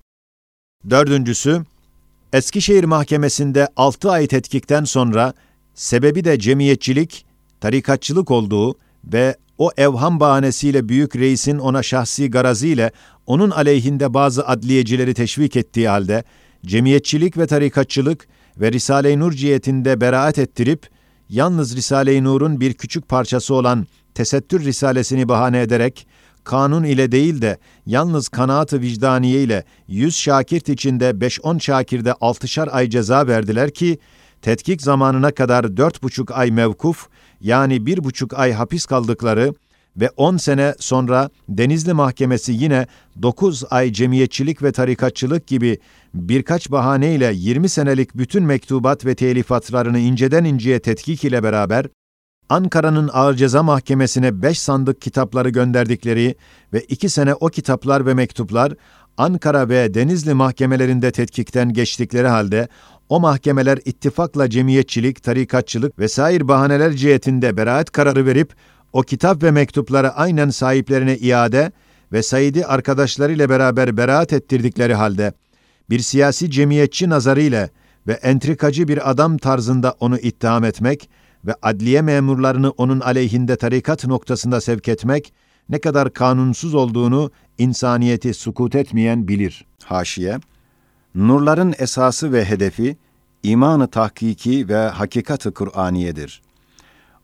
Dördüncüsü, 0.90 1.64
Eskişehir 2.34 2.84
Mahkemesi'nde 2.84 3.68
6 3.76 4.12
ay 4.12 4.28
tetkikten 4.28 4.84
sonra 4.84 5.34
sebebi 5.76 6.24
de 6.24 6.40
cemiyetçilik, 6.40 7.26
tarikatçılık 7.62 8.32
olduğu 8.32 8.76
ve 9.06 9.36
o 9.58 9.72
evham 9.78 10.20
bahanesiyle 10.20 10.90
büyük 10.90 11.16
reisin 11.16 11.58
ona 11.58 11.84
şahsi 11.84 12.30
garaziyle 12.30 12.92
onun 13.26 13.50
aleyhinde 13.50 14.14
bazı 14.14 14.48
adliyecileri 14.48 15.14
teşvik 15.14 15.56
ettiği 15.56 15.90
halde 15.90 16.24
cemiyetçilik 16.66 17.38
ve 17.38 17.48
tarikatçılık 17.48 18.28
ve 18.58 18.72
Risale-i 18.72 19.20
Nur 19.20 19.32
cihetinde 19.32 20.02
beraat 20.02 20.38
ettirip 20.38 20.90
yalnız 21.30 21.76
Risale-i 21.76 22.24
Nur'un 22.24 22.60
bir 22.60 22.74
küçük 22.74 23.10
parçası 23.10 23.54
olan 23.54 23.88
Tesettür 24.16 24.66
Risalesini 24.66 25.28
bahane 25.28 25.62
ederek 25.62 26.08
kanun 26.44 26.84
ile 26.84 27.12
değil 27.12 27.42
de 27.42 27.58
yalnız 27.86 28.30
kanaat-ı 28.30 28.82
vicdaniye 28.82 29.44
ile 29.44 29.64
yüz 29.88 30.16
şakirt 30.16 30.70
içinde 30.70 31.22
beş 31.22 31.40
on 31.42 31.58
şakirde 31.58 32.14
altışar 32.14 32.70
ay 32.72 32.90
ceza 32.90 33.28
verdiler 33.28 33.72
ki, 33.72 33.98
tetkik 34.44 34.82
zamanına 34.82 35.32
kadar 35.32 35.78
dört 35.78 36.04
buçuk 36.04 36.32
ay 36.32 36.52
mevkuf, 36.52 37.08
yani 37.42 37.86
bir 37.86 38.04
buçuk 38.04 38.34
ay 38.34 38.52
hapis 38.52 38.86
kaldıkları 38.86 39.54
ve 39.98 40.10
10 40.18 40.38
sene 40.38 40.76
sonra 40.80 41.30
Denizli 41.50 41.94
Mahkemesi 41.94 42.52
yine 42.54 42.88
9 43.22 43.64
ay 43.70 43.94
cemiyetçilik 43.94 44.64
ve 44.64 44.72
tarikatçılık 44.72 45.48
gibi 45.48 45.78
birkaç 46.14 46.72
bahaneyle 46.72 47.32
20 47.34 47.70
senelik 47.70 48.18
bütün 48.18 48.44
mektubat 48.44 49.06
ve 49.06 49.16
telifatlarını 49.16 50.00
inceden 50.00 50.44
inceye 50.44 50.80
tetkik 50.80 51.24
ile 51.24 51.44
beraber 51.44 51.86
Ankara'nın 52.50 53.10
Ağır 53.14 53.34
Ceza 53.34 53.64
Mahkemesi'ne 53.64 54.42
5 54.42 54.60
sandık 54.60 55.02
kitapları 55.02 55.50
gönderdikleri 55.50 56.36
ve 56.74 56.82
2 56.82 57.10
sene 57.10 57.34
o 57.34 57.48
kitaplar 57.48 58.06
ve 58.06 58.14
mektuplar 58.14 58.74
Ankara 59.18 59.70
ve 59.70 59.94
Denizli 59.94 60.34
mahkemelerinde 60.34 61.12
tetkikten 61.12 61.74
geçtikleri 61.74 62.28
halde 62.28 62.68
o 63.10 63.20
mahkemeler 63.20 63.80
ittifakla 63.86 64.50
cemiyetçilik, 64.50 65.24
tarikatçılık 65.24 66.00
vesaire 66.00 66.48
bahaneler 66.48 66.94
cihetinde 66.94 67.58
beraat 67.58 67.92
kararı 67.92 68.26
verip 68.26 68.54
o 68.94 69.02
kitap 69.02 69.44
ve 69.44 69.52
mektupları 69.52 70.12
aynen 70.12 70.50
sahiplerine 70.50 71.18
iade 71.18 71.72
ve 72.12 72.24
Said'i 72.24 72.66
arkadaşlarıyla 72.66 73.50
beraber 73.50 73.98
beraat 73.98 74.34
ettirdikleri 74.34 74.94
halde 74.94 75.34
bir 75.90 76.00
siyasi 76.00 76.52
cemiyetçi 76.52 77.10
nazarıyla 77.10 77.70
ve 78.08 78.14
entrikacı 78.14 78.88
bir 78.88 79.10
adam 79.10 79.38
tarzında 79.38 79.96
onu 80.00 80.18
ittiham 80.18 80.64
etmek 80.64 81.10
ve 81.46 81.56
adliye 81.62 82.02
memurlarını 82.02 82.70
onun 82.70 83.00
aleyhinde 83.00 83.56
tarikat 83.56 84.06
noktasında 84.06 84.62
sevk 84.62 84.88
etmek 84.88 85.34
ne 85.70 85.80
kadar 85.80 86.14
kanunsuz 86.14 86.74
olduğunu 86.74 87.32
insaniyeti 87.58 88.34
sukut 88.34 88.76
etmeyen 88.76 89.28
bilir. 89.28 89.66
Haşiye 89.84 90.40
Nurların 91.16 91.74
esası 91.80 92.34
ve 92.34 92.46
hedefi 92.46 92.98
imanı 93.44 93.88
tahkiki 93.88 94.70
ve 94.70 94.78
hakikatı 94.78 95.54
Kur'aniyedir. 95.54 96.42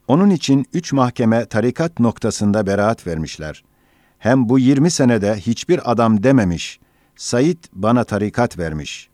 Onun 0.07 0.29
için 0.29 0.65
üç 0.73 0.93
mahkeme 0.93 1.45
tarikat 1.45 1.99
noktasında 1.99 2.67
beraat 2.67 3.07
vermişler. 3.07 3.63
Hem 4.19 4.49
bu 4.49 4.59
20 4.59 4.91
senede 4.91 5.35
hiçbir 5.35 5.91
adam 5.91 6.23
dememiş, 6.23 6.79
Said 7.15 7.57
bana 7.73 8.03
tarikat 8.03 8.57
vermiş. 8.57 9.09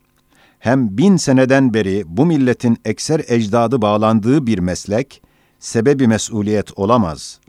Hem 0.58 0.98
bin 0.98 1.16
seneden 1.16 1.74
beri 1.74 2.04
bu 2.06 2.26
milletin 2.26 2.78
ekser 2.84 3.20
ecdadı 3.28 3.82
bağlandığı 3.82 4.46
bir 4.46 4.58
meslek, 4.58 5.22
sebebi 5.58 6.08
mesuliyet 6.08 6.78
olamaz. 6.78 7.40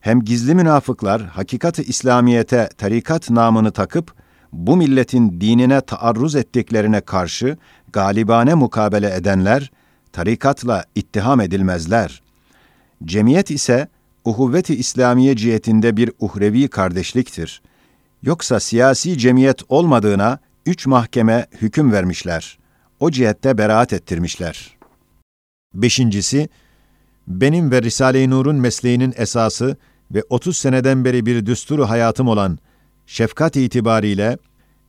Hem 0.00 0.24
gizli 0.24 0.54
münafıklar 0.54 1.22
hakikati 1.22 1.82
İslamiyete 1.82 2.68
tarikat 2.78 3.30
namını 3.30 3.72
takıp, 3.72 4.19
bu 4.52 4.76
milletin 4.76 5.40
dinine 5.40 5.80
taarruz 5.80 6.36
ettiklerine 6.36 7.00
karşı 7.00 7.56
galibane 7.92 8.54
mukabele 8.54 9.14
edenler, 9.14 9.70
tarikatla 10.12 10.84
ittiham 10.94 11.40
edilmezler.'' 11.40 12.30
Cemiyet 13.04 13.50
ise 13.50 13.88
uhuvvet-i 14.24 14.74
İslamiye 14.74 15.36
cihetinde 15.36 15.96
bir 15.96 16.10
uhrevi 16.20 16.68
kardeşliktir. 16.68 17.62
Yoksa 18.22 18.60
siyasi 18.60 19.18
cemiyet 19.18 19.62
olmadığına 19.68 20.38
üç 20.66 20.86
mahkeme 20.86 21.46
hüküm 21.62 21.92
vermişler. 21.92 22.58
O 23.00 23.10
cihette 23.10 23.58
beraat 23.58 23.92
ettirmişler. 23.92 24.76
Beşincisi, 25.74 26.48
benim 27.28 27.70
ve 27.70 27.82
Risale-i 27.82 28.30
Nur'un 28.30 28.56
mesleğinin 28.56 29.14
esası 29.16 29.76
ve 30.10 30.22
30 30.28 30.56
seneden 30.56 31.04
beri 31.04 31.26
bir 31.26 31.46
düsturu 31.46 31.90
hayatım 31.90 32.28
olan 32.28 32.58
şefkat 33.10 33.56
itibariyle 33.56 34.38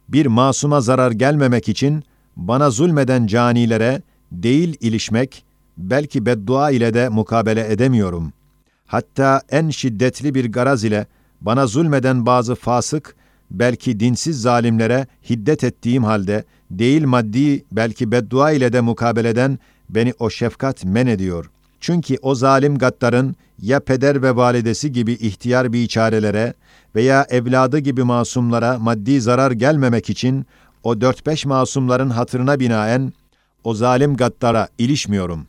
bir 0.09 0.25
masuma 0.25 0.81
zarar 0.81 1.11
gelmemek 1.11 1.69
için 1.69 2.03
bana 2.35 2.69
zulmeden 2.69 3.27
canilere 3.27 4.01
değil 4.31 4.77
ilişmek, 4.79 5.43
belki 5.77 6.25
beddua 6.25 6.71
ile 6.71 6.93
de 6.93 7.09
mukabele 7.09 7.71
edemiyorum. 7.71 8.33
Hatta 8.87 9.41
en 9.49 9.69
şiddetli 9.69 10.35
bir 10.35 10.51
garaz 10.51 10.83
ile 10.83 11.05
bana 11.41 11.67
zulmeden 11.67 12.25
bazı 12.25 12.55
fasık, 12.55 13.15
belki 13.51 13.99
dinsiz 13.99 14.41
zalimlere 14.41 15.07
hiddet 15.29 15.63
ettiğim 15.63 16.03
halde, 16.03 16.43
değil 16.71 17.05
maddi 17.05 17.63
belki 17.71 18.11
beddua 18.11 18.51
ile 18.51 18.73
de 18.73 18.81
mukabeleden 18.81 19.59
beni 19.89 20.13
o 20.19 20.29
şefkat 20.29 20.85
men 20.85 21.07
ediyor. 21.07 21.49
Çünkü 21.79 22.17
o 22.21 22.35
zalim 22.35 22.77
gaddarın 22.77 23.35
ya 23.61 23.79
peder 23.79 24.21
ve 24.23 24.35
validesi 24.35 24.91
gibi 24.91 25.13
ihtiyar 25.13 25.73
biçarelere 25.73 26.53
veya 26.95 27.25
evladı 27.29 27.79
gibi 27.79 28.03
masumlara 28.03 28.79
maddi 28.79 29.21
zarar 29.21 29.51
gelmemek 29.51 30.09
için 30.09 30.45
o 30.83 31.01
dört 31.01 31.25
beş 31.25 31.45
masumların 31.45 32.09
hatırına 32.09 32.59
binaen 32.59 33.13
o 33.63 33.73
zalim 33.73 34.15
gaddara 34.15 34.67
ilişmiyorum. 34.77 35.47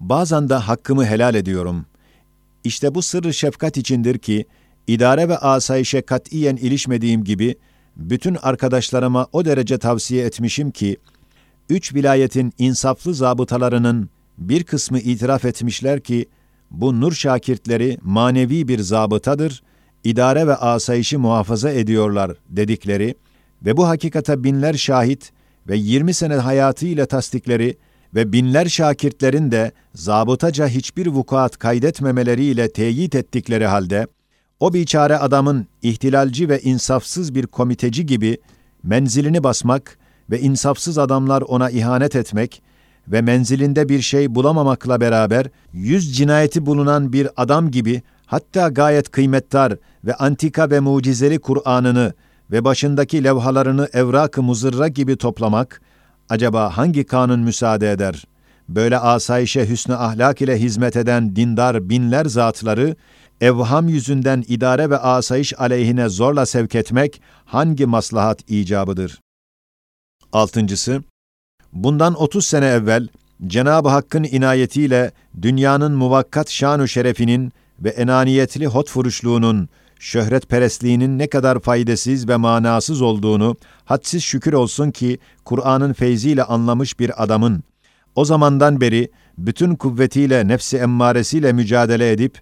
Bazen 0.00 0.48
de 0.48 0.54
hakkımı 0.54 1.06
helal 1.06 1.34
ediyorum. 1.34 1.86
İşte 2.64 2.94
bu 2.94 3.02
sırrı 3.02 3.34
şefkat 3.34 3.76
içindir 3.76 4.18
ki, 4.18 4.46
idare 4.86 5.28
ve 5.28 5.38
asayişe 5.38 6.02
katiyen 6.02 6.56
ilişmediğim 6.56 7.24
gibi, 7.24 7.56
bütün 7.96 8.36
arkadaşlarıma 8.42 9.26
o 9.32 9.44
derece 9.44 9.78
tavsiye 9.78 10.24
etmişim 10.24 10.70
ki, 10.70 10.96
üç 11.68 11.94
vilayetin 11.94 12.52
insaflı 12.58 13.14
zabıtalarının 13.14 14.08
bir 14.38 14.64
kısmı 14.64 14.98
itiraf 14.98 15.44
etmişler 15.44 16.00
ki, 16.00 16.26
bu 16.70 17.00
nur 17.00 17.12
şakirtleri 17.12 17.98
manevi 18.02 18.68
bir 18.68 18.78
zabıtadır, 18.78 19.62
idare 20.04 20.46
ve 20.46 20.56
asayişi 20.56 21.16
muhafaza 21.16 21.70
ediyorlar 21.70 22.32
dedikleri 22.48 23.14
ve 23.64 23.76
bu 23.76 23.88
hakikate 23.88 24.44
binler 24.44 24.74
şahit 24.74 25.32
ve 25.68 25.76
20 25.76 26.14
sene 26.14 26.34
hayatıyla 26.34 27.06
tasdikleri 27.06 27.76
ve 28.14 28.32
binler 28.32 28.66
şakirtlerin 28.66 29.50
de 29.50 29.72
zabıtaca 29.94 30.68
hiçbir 30.68 31.06
vukuat 31.06 31.58
kaydetmemeleriyle 31.58 32.72
teyit 32.72 33.14
ettikleri 33.14 33.66
halde, 33.66 34.06
o 34.60 34.74
biçare 34.74 35.16
adamın 35.16 35.66
ihtilalci 35.82 36.48
ve 36.48 36.60
insafsız 36.60 37.34
bir 37.34 37.46
komiteci 37.46 38.06
gibi 38.06 38.38
menzilini 38.82 39.44
basmak 39.44 39.98
ve 40.30 40.40
insafsız 40.40 40.98
adamlar 40.98 41.42
ona 41.42 41.70
ihanet 41.70 42.16
etmek 42.16 42.62
ve 43.08 43.22
menzilinde 43.22 43.88
bir 43.88 44.00
şey 44.00 44.34
bulamamakla 44.34 45.00
beraber 45.00 45.46
yüz 45.72 46.16
cinayeti 46.16 46.66
bulunan 46.66 47.12
bir 47.12 47.28
adam 47.36 47.70
gibi 47.70 48.02
hatta 48.32 48.68
gayet 48.68 49.10
kıymettar 49.10 49.76
ve 50.04 50.14
antika 50.14 50.70
ve 50.70 50.80
mucizeli 50.80 51.38
Kur'an'ını 51.38 52.12
ve 52.50 52.64
başındaki 52.64 53.24
levhalarını 53.24 53.88
evrak-ı 53.92 54.42
muzırra 54.42 54.88
gibi 54.88 55.16
toplamak 55.16 55.82
acaba 56.28 56.76
hangi 56.76 57.04
kanun 57.04 57.40
müsaade 57.40 57.92
eder? 57.92 58.24
Böyle 58.68 58.98
asayişe 58.98 59.68
hüsnü 59.68 59.94
ahlak 59.94 60.42
ile 60.42 60.60
hizmet 60.60 60.96
eden 60.96 61.36
dindar 61.36 61.88
binler 61.88 62.24
zatları, 62.24 62.96
evham 63.40 63.88
yüzünden 63.88 64.44
idare 64.48 64.90
ve 64.90 64.98
asayiş 64.98 65.60
aleyhine 65.60 66.08
zorla 66.08 66.46
sevk 66.46 66.74
etmek 66.74 67.22
hangi 67.44 67.86
maslahat 67.86 68.50
icabıdır? 68.50 69.20
Altıncısı, 70.32 71.02
bundan 71.72 72.14
30 72.14 72.46
sene 72.46 72.66
evvel 72.66 73.08
Cenab-ı 73.46 73.88
Hakk'ın 73.88 74.24
inayetiyle 74.24 75.12
dünyanın 75.42 75.92
muvakkat 75.92 76.50
şanu 76.50 76.88
şerefinin 76.88 77.52
ve 77.84 77.88
enaniyetli 77.88 78.66
hotfuruşluğunun 78.66 79.68
şöhretperestliğinin 79.98 81.18
ne 81.18 81.26
kadar 81.26 81.60
faydasız 81.60 82.28
ve 82.28 82.36
manasız 82.36 83.02
olduğunu 83.02 83.56
hadsiz 83.84 84.22
şükür 84.22 84.52
olsun 84.52 84.90
ki 84.90 85.18
Kur'an'ın 85.44 85.92
feyziyle 85.92 86.44
anlamış 86.44 87.00
bir 87.00 87.22
adamın 87.22 87.62
o 88.14 88.24
zamandan 88.24 88.80
beri 88.80 89.10
bütün 89.38 89.74
kuvvetiyle 89.74 90.48
nefsi 90.48 90.76
emmaresiyle 90.76 91.52
mücadele 91.52 92.12
edip 92.12 92.38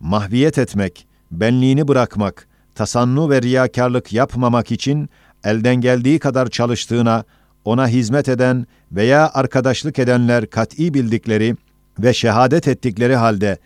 mahviyet 0.00 0.58
etmek, 0.58 1.06
benliğini 1.30 1.88
bırakmak, 1.88 2.48
tasannu 2.74 3.30
ve 3.30 3.42
riyakarlık 3.42 4.12
yapmamak 4.12 4.72
için 4.72 5.08
elden 5.44 5.76
geldiği 5.76 6.18
kadar 6.18 6.46
çalıştığına, 6.46 7.24
ona 7.64 7.88
hizmet 7.88 8.28
eden 8.28 8.66
veya 8.92 9.30
arkadaşlık 9.34 9.98
edenler 9.98 10.46
kat'i 10.46 10.94
bildikleri 10.94 11.56
ve 11.98 12.14
şehadet 12.14 12.68
ettikleri 12.68 13.16
halde 13.16 13.58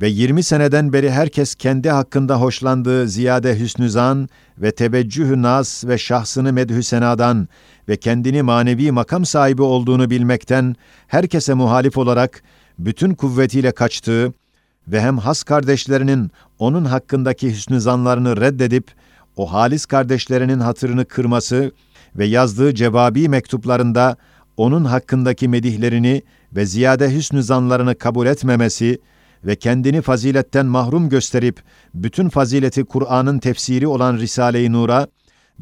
ve 0.00 0.08
20 0.08 0.42
seneden 0.42 0.92
beri 0.92 1.10
herkes 1.10 1.54
kendi 1.54 1.90
hakkında 1.90 2.40
hoşlandığı 2.40 3.08
ziyade 3.08 3.60
hüsnüzan 3.60 4.28
ve 4.58 4.70
teveccühü 4.70 5.42
nas 5.42 5.84
ve 5.84 5.98
şahsını 5.98 6.52
medhü 6.52 6.82
senadan 6.82 7.48
ve 7.88 7.96
kendini 7.96 8.42
manevi 8.42 8.92
makam 8.92 9.24
sahibi 9.24 9.62
olduğunu 9.62 10.10
bilmekten 10.10 10.76
herkese 11.06 11.54
muhalif 11.54 11.98
olarak 11.98 12.42
bütün 12.78 13.14
kuvvetiyle 13.14 13.72
kaçtığı 13.72 14.32
ve 14.88 15.00
hem 15.00 15.18
has 15.18 15.42
kardeşlerinin 15.42 16.30
onun 16.58 16.84
hakkındaki 16.84 17.50
hüsnüzanlarını 17.50 18.40
reddedip 18.40 18.92
o 19.36 19.52
halis 19.52 19.86
kardeşlerinin 19.86 20.60
hatırını 20.60 21.04
kırması 21.04 21.72
ve 22.16 22.26
yazdığı 22.26 22.74
cevabi 22.74 23.28
mektuplarında 23.28 24.16
onun 24.56 24.84
hakkındaki 24.84 25.48
medihlerini 25.48 26.22
ve 26.52 26.66
ziyade 26.66 27.14
hüsnü 27.14 27.94
kabul 27.98 28.26
etmemesi 28.26 28.98
ve 29.44 29.56
kendini 29.56 30.02
faziletten 30.02 30.66
mahrum 30.66 31.08
gösterip 31.08 31.62
bütün 31.94 32.28
fazileti 32.28 32.84
Kur'an'ın 32.84 33.38
tefsiri 33.38 33.86
olan 33.86 34.16
Risale-i 34.16 34.72
Nur'a 34.72 35.06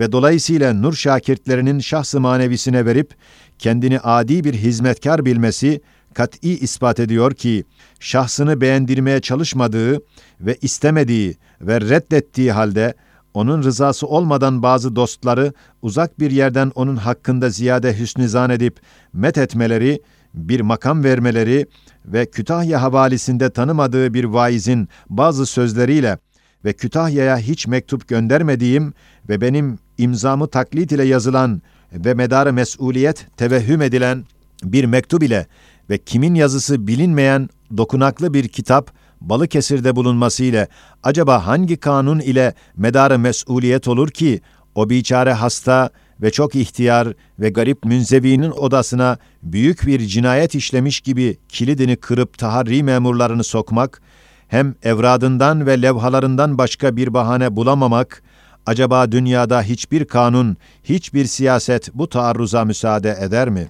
ve 0.00 0.12
dolayısıyla 0.12 0.74
nur 0.74 0.94
şakirtlerinin 0.94 1.78
şahsı 1.78 2.20
manevisine 2.20 2.86
verip 2.86 3.14
kendini 3.58 4.00
adi 4.00 4.44
bir 4.44 4.54
hizmetkar 4.54 5.24
bilmesi 5.24 5.80
kat'i 6.14 6.58
ispat 6.58 7.00
ediyor 7.00 7.34
ki, 7.34 7.64
şahsını 8.00 8.60
beğendirmeye 8.60 9.20
çalışmadığı 9.20 10.00
ve 10.40 10.56
istemediği 10.62 11.36
ve 11.60 11.80
reddettiği 11.80 12.52
halde, 12.52 12.94
onun 13.34 13.62
rızası 13.62 14.06
olmadan 14.06 14.62
bazı 14.62 14.96
dostları 14.96 15.52
uzak 15.82 16.20
bir 16.20 16.30
yerden 16.30 16.72
onun 16.74 16.96
hakkında 16.96 17.50
ziyade 17.50 17.98
hüsnü 17.98 18.52
edip 18.52 18.80
met 19.12 19.38
etmeleri, 19.38 20.00
bir 20.36 20.60
makam 20.60 21.04
vermeleri 21.04 21.66
ve 22.04 22.26
Kütahya 22.26 22.82
havalisinde 22.82 23.50
tanımadığı 23.50 24.14
bir 24.14 24.24
vaizin 24.24 24.88
bazı 25.10 25.46
sözleriyle 25.46 26.18
ve 26.64 26.72
Kütahya'ya 26.72 27.38
hiç 27.38 27.66
mektup 27.66 28.08
göndermediğim 28.08 28.92
ve 29.28 29.40
benim 29.40 29.78
imzamı 29.98 30.48
taklit 30.48 30.92
ile 30.92 31.04
yazılan 31.04 31.62
ve 31.92 32.14
medarı 32.14 32.52
mesuliyet 32.52 33.26
tevehhüm 33.36 33.82
edilen 33.82 34.24
bir 34.62 34.84
mektup 34.84 35.22
ile 35.22 35.46
ve 35.90 35.98
kimin 35.98 36.34
yazısı 36.34 36.86
bilinmeyen 36.86 37.48
dokunaklı 37.76 38.34
bir 38.34 38.48
kitap 38.48 38.90
Balıkesir'de 39.20 39.96
bulunması 39.96 40.44
ile 40.44 40.68
acaba 41.02 41.46
hangi 41.46 41.76
kanun 41.76 42.20
ile 42.20 42.54
medarı 42.76 43.18
mesuliyet 43.18 43.88
olur 43.88 44.08
ki 44.08 44.40
o 44.74 44.90
biçare 44.90 45.32
hasta 45.32 45.90
ve 46.22 46.30
çok 46.30 46.54
ihtiyar 46.54 47.12
ve 47.38 47.50
garip 47.50 47.84
münzevinin 47.84 48.50
odasına 48.50 49.18
büyük 49.42 49.86
bir 49.86 50.00
cinayet 50.00 50.54
işlemiş 50.54 51.00
gibi 51.00 51.38
kilidini 51.48 51.96
kırıp 51.96 52.38
taharri 52.38 52.82
memurlarını 52.82 53.44
sokmak, 53.44 54.02
hem 54.48 54.74
evradından 54.82 55.66
ve 55.66 55.82
levhalarından 55.82 56.58
başka 56.58 56.96
bir 56.96 57.14
bahane 57.14 57.56
bulamamak, 57.56 58.22
acaba 58.66 59.12
dünyada 59.12 59.62
hiçbir 59.62 60.04
kanun, 60.04 60.56
hiçbir 60.84 61.24
siyaset 61.24 61.94
bu 61.94 62.08
taarruza 62.08 62.64
müsaade 62.64 63.16
eder 63.20 63.48
mi? 63.48 63.68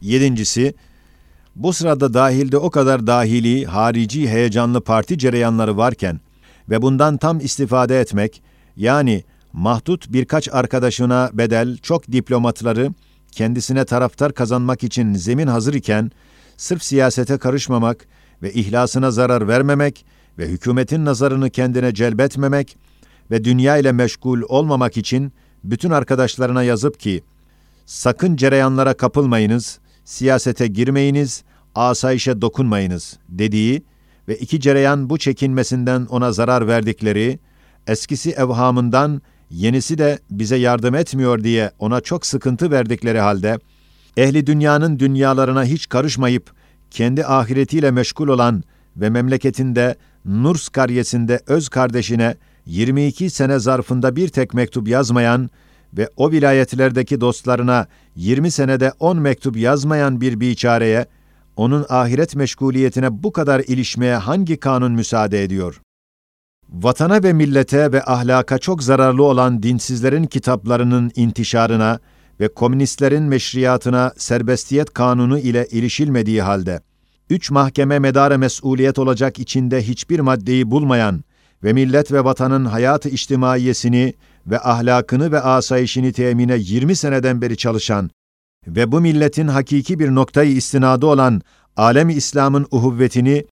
Yedincisi, 0.00 0.74
bu 1.56 1.72
sırada 1.72 2.14
dahilde 2.14 2.56
o 2.56 2.70
kadar 2.70 3.06
dahili, 3.06 3.64
harici, 3.64 4.28
heyecanlı 4.28 4.80
parti 4.80 5.18
cereyanları 5.18 5.76
varken 5.76 6.20
ve 6.70 6.82
bundan 6.82 7.16
tam 7.16 7.40
istifade 7.40 8.00
etmek, 8.00 8.42
yani 8.76 9.24
mahdut 9.52 10.12
birkaç 10.12 10.48
arkadaşına 10.52 11.30
bedel 11.32 11.76
çok 11.76 12.12
diplomatları 12.12 12.90
kendisine 13.32 13.84
taraftar 13.84 14.32
kazanmak 14.34 14.84
için 14.84 15.14
zemin 15.14 15.46
hazır 15.46 15.74
iken, 15.74 16.10
sırf 16.56 16.82
siyasete 16.82 17.38
karışmamak 17.38 18.06
ve 18.42 18.52
ihlasına 18.52 19.10
zarar 19.10 19.48
vermemek 19.48 20.04
ve 20.38 20.48
hükümetin 20.48 21.04
nazarını 21.04 21.50
kendine 21.50 21.94
celbetmemek 21.94 22.76
ve 23.30 23.44
dünya 23.44 23.76
ile 23.76 23.92
meşgul 23.92 24.42
olmamak 24.48 24.96
için 24.96 25.32
bütün 25.64 25.90
arkadaşlarına 25.90 26.62
yazıp 26.62 27.00
ki, 27.00 27.22
sakın 27.86 28.36
cereyanlara 28.36 28.94
kapılmayınız, 28.94 29.78
siyasete 30.04 30.66
girmeyiniz, 30.66 31.44
asayişe 31.74 32.40
dokunmayınız 32.40 33.18
dediği 33.28 33.82
ve 34.28 34.36
iki 34.36 34.60
cereyan 34.60 35.10
bu 35.10 35.18
çekinmesinden 35.18 36.06
ona 36.10 36.32
zarar 36.32 36.68
verdikleri, 36.68 37.38
eskisi 37.86 38.30
evhamından 38.30 39.22
yenisi 39.52 39.98
de 39.98 40.18
bize 40.30 40.56
yardım 40.56 40.94
etmiyor 40.94 41.44
diye 41.44 41.70
ona 41.78 42.00
çok 42.00 42.26
sıkıntı 42.26 42.70
verdikleri 42.70 43.20
halde, 43.20 43.58
ehli 44.16 44.46
dünyanın 44.46 44.98
dünyalarına 44.98 45.64
hiç 45.64 45.88
karışmayıp, 45.88 46.50
kendi 46.90 47.26
ahiretiyle 47.26 47.90
meşgul 47.90 48.28
olan 48.28 48.62
ve 48.96 49.10
memleketinde 49.10 49.96
Nurs 50.24 50.68
karyesinde 50.68 51.40
öz 51.46 51.68
kardeşine 51.68 52.36
22 52.66 53.30
sene 53.30 53.58
zarfında 53.58 54.16
bir 54.16 54.28
tek 54.28 54.54
mektup 54.54 54.88
yazmayan 54.88 55.50
ve 55.96 56.08
o 56.16 56.30
vilayetlerdeki 56.30 57.20
dostlarına 57.20 57.86
20 58.16 58.50
senede 58.50 58.92
10 59.00 59.18
mektup 59.18 59.56
yazmayan 59.56 60.20
bir 60.20 60.40
biçareye, 60.40 61.06
onun 61.56 61.86
ahiret 61.88 62.36
meşguliyetine 62.36 63.22
bu 63.22 63.32
kadar 63.32 63.60
ilişmeye 63.60 64.16
hangi 64.16 64.56
kanun 64.56 64.92
müsaade 64.92 65.44
ediyor? 65.44 65.80
Vatana 66.72 67.22
ve 67.22 67.32
millete 67.32 67.92
ve 67.92 68.04
ahlaka 68.04 68.58
çok 68.58 68.82
zararlı 68.82 69.22
olan 69.22 69.62
dinsizlerin 69.62 70.24
kitaplarının 70.24 71.10
intişarına 71.16 71.98
ve 72.40 72.48
komünistlerin 72.48 73.22
meşriyatına 73.22 74.12
serbestiyet 74.16 74.92
kanunu 74.94 75.38
ile 75.38 75.66
ilişilmediği 75.70 76.42
halde, 76.42 76.80
üç 77.30 77.50
mahkeme 77.50 77.98
medara 77.98 78.38
mesuliyet 78.38 78.98
olacak 78.98 79.38
içinde 79.38 79.82
hiçbir 79.82 80.20
maddeyi 80.20 80.70
bulmayan 80.70 81.24
ve 81.64 81.72
millet 81.72 82.12
ve 82.12 82.24
vatanın 82.24 82.64
hayatı 82.64 83.08
içtimaiyesini 83.08 84.14
ve 84.46 84.60
ahlakını 84.60 85.32
ve 85.32 85.40
asayişini 85.40 86.12
temine 86.12 86.56
20 86.56 86.96
seneden 86.96 87.42
beri 87.42 87.56
çalışan 87.56 88.10
ve 88.66 88.92
bu 88.92 89.00
milletin 89.00 89.48
hakiki 89.48 89.98
bir 89.98 90.14
noktayı 90.14 90.52
istinadı 90.52 91.06
olan 91.06 91.42
alemi 91.76 92.14
İslam'ın 92.14 92.66
uhuvvetini 92.70 93.44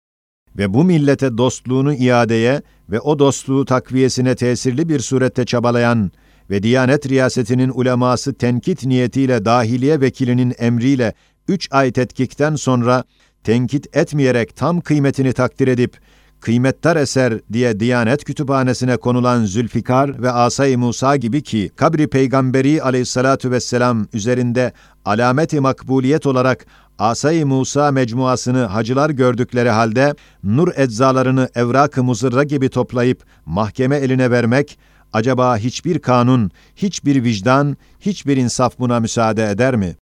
ve 0.58 0.74
bu 0.74 0.84
millete 0.84 1.38
dostluğunu 1.38 1.94
iadeye 1.94 2.62
ve 2.90 3.00
o 3.00 3.18
dostluğu 3.18 3.64
takviyesine 3.64 4.34
tesirli 4.34 4.88
bir 4.88 5.00
surette 5.00 5.44
çabalayan 5.44 6.10
ve 6.50 6.62
Diyanet 6.62 7.08
Riyasetinin 7.08 7.72
uleması 7.74 8.34
tenkit 8.34 8.86
niyetiyle 8.86 9.44
dahiliye 9.44 10.00
vekilinin 10.00 10.54
emriyle 10.58 11.14
üç 11.48 11.68
ay 11.70 11.92
tetkikten 11.92 12.56
sonra 12.56 13.04
tenkit 13.44 13.96
etmeyerek 13.96 14.56
tam 14.56 14.80
kıymetini 14.80 15.32
takdir 15.32 15.68
edip 15.68 15.96
kıymettar 16.40 16.96
eser 16.96 17.40
diye 17.52 17.80
Diyanet 17.80 18.24
Kütüphanesi'ne 18.24 18.96
konulan 18.96 19.44
Zülfikar 19.44 20.22
ve 20.22 20.30
Asay 20.30 20.76
Musa 20.76 21.16
gibi 21.16 21.42
ki 21.42 21.70
kabri 21.76 22.08
peygamberi 22.08 22.82
aleyhissalatu 22.82 23.50
vesselam 23.50 24.06
üzerinde 24.12 24.72
alameti 25.04 25.60
makbuliyet 25.60 26.26
olarak 26.26 26.66
Asay 27.00 27.44
Musa 27.44 27.90
mecmuasını 27.90 28.64
hacılar 28.64 29.10
gördükleri 29.10 29.70
halde 29.70 30.14
nur 30.44 30.68
eczalarını 30.76 31.48
evrak-ı 31.54 32.04
muzırra 32.04 32.44
gibi 32.44 32.68
toplayıp 32.68 33.24
mahkeme 33.46 33.96
eline 33.96 34.30
vermek 34.30 34.78
acaba 35.12 35.56
hiçbir 35.56 35.98
kanun, 35.98 36.50
hiçbir 36.76 37.24
vicdan, 37.24 37.76
hiçbir 38.00 38.36
insaf 38.36 38.78
buna 38.78 39.00
müsaade 39.00 39.50
eder 39.50 39.76
mi? 39.76 39.96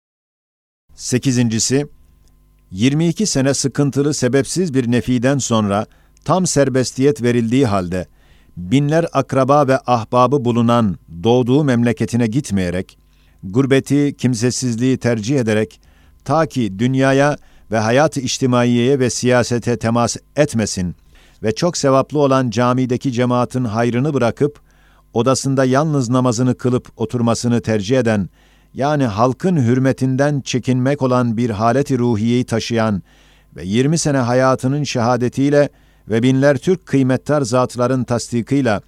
Sekizincisi, 0.94 1.86
22 2.70 3.26
sene 3.26 3.54
sıkıntılı 3.54 4.14
sebepsiz 4.14 4.74
bir 4.74 4.90
nefiden 4.90 5.38
sonra 5.38 5.86
tam 6.24 6.46
serbestiyet 6.46 7.22
verildiği 7.22 7.66
halde 7.66 8.06
binler 8.56 9.06
akraba 9.12 9.68
ve 9.68 9.78
ahbabı 9.86 10.44
bulunan 10.44 10.96
doğduğu 11.24 11.64
memleketine 11.64 12.26
gitmeyerek, 12.26 12.98
gurbeti, 13.42 14.16
kimsesizliği 14.18 14.98
tercih 14.98 15.40
ederek 15.40 15.80
ta 16.26 16.46
ki 16.46 16.78
dünyaya 16.78 17.36
ve 17.70 17.78
hayat-ı 17.78 18.20
içtimaiyeye 18.20 18.98
ve 18.98 19.10
siyasete 19.10 19.76
temas 19.76 20.16
etmesin 20.36 20.94
ve 21.42 21.54
çok 21.54 21.76
sevaplı 21.76 22.18
olan 22.18 22.50
camideki 22.50 23.12
cemaatin 23.12 23.64
hayrını 23.64 24.14
bırakıp 24.14 24.60
odasında 25.14 25.64
yalnız 25.64 26.08
namazını 26.08 26.54
kılıp 26.54 26.88
oturmasını 26.96 27.60
tercih 27.60 27.98
eden, 27.98 28.28
yani 28.74 29.04
halkın 29.04 29.56
hürmetinden 29.56 30.40
çekinmek 30.40 31.02
olan 31.02 31.36
bir 31.36 31.50
haleti 31.50 31.98
ruhiyeyi 31.98 32.44
taşıyan 32.44 33.02
ve 33.56 33.64
20 33.64 33.98
sene 33.98 34.18
hayatının 34.18 34.84
şehadetiyle 34.84 35.68
ve 36.08 36.22
binler 36.22 36.56
Türk 36.56 36.86
kıymettar 36.86 37.42
zatların 37.42 38.04
tasdikıyla 38.04 38.80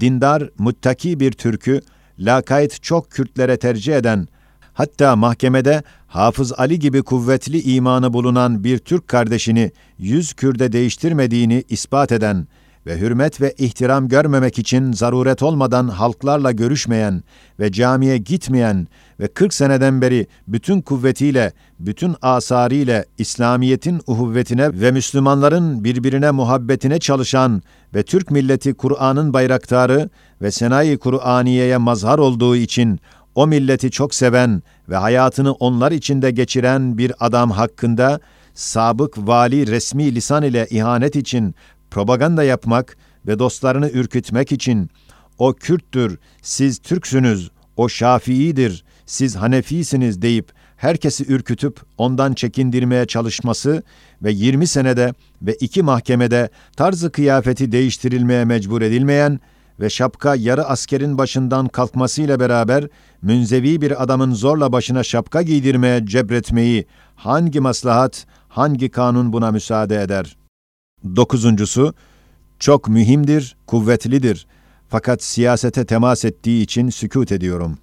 dindar, 0.00 0.50
muttaki 0.58 1.20
bir 1.20 1.32
Türk'ü 1.32 1.80
lakayt 2.18 2.82
çok 2.82 3.10
Kürtlere 3.10 3.56
tercih 3.56 3.96
eden, 3.96 4.28
hatta 4.76 5.16
mahkemede 5.16 5.82
Hafız 6.06 6.52
Ali 6.52 6.78
gibi 6.78 7.02
kuvvetli 7.02 7.62
imanı 7.62 8.12
bulunan 8.12 8.64
bir 8.64 8.78
Türk 8.78 9.08
kardeşini 9.08 9.72
yüz 9.98 10.32
Kürde 10.32 10.72
değiştirmediğini 10.72 11.64
ispat 11.68 12.12
eden 12.12 12.46
ve 12.86 13.00
hürmet 13.00 13.40
ve 13.40 13.54
ihtiram 13.58 14.08
görmemek 14.08 14.58
için 14.58 14.92
zaruret 14.92 15.42
olmadan 15.42 15.88
halklarla 15.88 16.52
görüşmeyen 16.52 17.22
ve 17.60 17.72
camiye 17.72 18.18
gitmeyen 18.18 18.88
ve 19.20 19.28
40 19.28 19.54
seneden 19.54 20.02
beri 20.02 20.26
bütün 20.48 20.80
kuvvetiyle, 20.80 21.52
bütün 21.80 22.14
asariyle 22.22 23.04
İslamiyetin 23.18 24.00
uhuvvetine 24.06 24.80
ve 24.80 24.90
Müslümanların 24.90 25.84
birbirine 25.84 26.30
muhabbetine 26.30 26.98
çalışan 26.98 27.62
ve 27.94 28.02
Türk 28.02 28.30
milleti 28.30 28.74
Kur'an'ın 28.74 29.32
bayraktarı 29.32 30.10
ve 30.42 30.50
senayi 30.50 30.98
Kur'aniye'ye 30.98 31.76
mazhar 31.76 32.18
olduğu 32.18 32.56
için 32.56 33.00
o 33.36 33.46
milleti 33.46 33.90
çok 33.90 34.14
seven 34.14 34.62
ve 34.88 34.96
hayatını 34.96 35.52
onlar 35.52 35.92
içinde 35.92 36.30
geçiren 36.30 36.98
bir 36.98 37.12
adam 37.20 37.50
hakkında 37.50 38.20
sabık 38.54 39.18
vali 39.18 39.66
resmi 39.66 40.14
lisan 40.14 40.42
ile 40.42 40.66
ihanet 40.70 41.16
için 41.16 41.54
propaganda 41.90 42.44
yapmak 42.44 42.96
ve 43.26 43.38
dostlarını 43.38 43.90
ürkütmek 43.90 44.52
için 44.52 44.90
o 45.38 45.52
Kürttür, 45.52 46.18
siz 46.42 46.78
Türksünüz, 46.78 47.50
o 47.76 47.88
Şafii'dir, 47.88 48.84
siz 49.06 49.36
Hanefisiniz 49.36 50.22
deyip 50.22 50.52
herkesi 50.76 51.32
ürkütüp 51.32 51.80
ondan 51.98 52.34
çekindirmeye 52.34 53.06
çalışması 53.06 53.82
ve 54.22 54.32
20 54.32 54.66
senede 54.66 55.14
ve 55.42 55.54
iki 55.54 55.82
mahkemede 55.82 56.50
tarzı 56.76 57.12
kıyafeti 57.12 57.72
değiştirilmeye 57.72 58.44
mecbur 58.44 58.82
edilmeyen 58.82 59.40
ve 59.80 59.90
şapka 59.90 60.34
yarı 60.34 60.64
askerin 60.64 61.18
başından 61.18 61.68
kalkmasıyla 61.68 62.40
beraber 62.40 62.88
münzevi 63.22 63.80
bir 63.80 64.02
adamın 64.02 64.34
zorla 64.34 64.72
başına 64.72 65.02
şapka 65.02 65.42
giydirmeye 65.42 66.06
cebretmeyi 66.06 66.86
hangi 67.14 67.60
maslahat, 67.60 68.26
hangi 68.48 68.88
kanun 68.88 69.32
buna 69.32 69.50
müsaade 69.50 70.02
eder? 70.02 70.36
Dokuzuncusu, 71.16 71.94
çok 72.58 72.88
mühimdir, 72.88 73.56
kuvvetlidir. 73.66 74.46
Fakat 74.88 75.22
siyasete 75.22 75.84
temas 75.84 76.24
ettiği 76.24 76.62
için 76.62 76.90
sükut 76.90 77.32
ediyorum. 77.32 77.78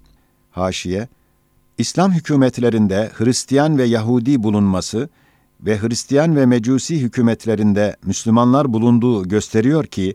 Haşiye, 0.50 1.08
İslam 1.78 2.12
hükümetlerinde 2.12 3.10
Hristiyan 3.14 3.78
ve 3.78 3.84
Yahudi 3.84 4.42
bulunması 4.42 5.08
ve 5.60 5.78
Hristiyan 5.78 6.36
ve 6.36 6.46
Mecusi 6.46 7.00
hükümetlerinde 7.00 7.96
Müslümanlar 8.04 8.72
bulunduğu 8.72 9.28
gösteriyor 9.28 9.84
ki, 9.84 10.14